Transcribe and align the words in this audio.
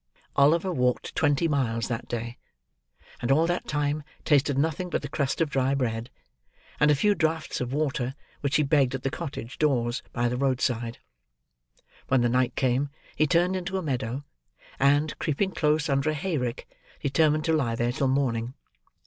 Oliver 0.35 0.71
walked 0.73 1.13
twenty 1.13 1.47
miles 1.47 1.87
that 1.87 2.07
day; 2.07 2.39
and 3.21 3.31
all 3.31 3.45
that 3.45 3.67
time 3.67 4.01
tasted 4.25 4.57
nothing 4.57 4.89
but 4.89 5.03
the 5.03 5.07
crust 5.07 5.41
of 5.41 5.51
dry 5.51 5.75
bread, 5.75 6.09
and 6.79 6.89
a 6.89 6.95
few 6.95 7.13
draughts 7.13 7.61
of 7.61 7.71
water, 7.71 8.15
which 8.39 8.55
he 8.55 8.63
begged 8.63 8.95
at 8.95 9.03
the 9.03 9.11
cottage 9.11 9.59
doors 9.59 10.01
by 10.11 10.27
the 10.27 10.37
road 10.37 10.59
side. 10.59 10.97
When 12.07 12.21
the 12.21 12.29
night 12.29 12.55
came, 12.55 12.89
he 13.15 13.27
turned 13.27 13.55
into 13.55 13.77
a 13.77 13.83
meadow; 13.83 14.23
and, 14.79 15.15
creeping 15.19 15.51
close 15.51 15.87
under 15.87 16.09
a 16.09 16.13
hay 16.15 16.35
rick, 16.35 16.67
determined 17.03 17.45
to 17.45 17.53
lie 17.53 17.75
there, 17.75 17.91
till 17.91 18.07
morning. 18.07 18.55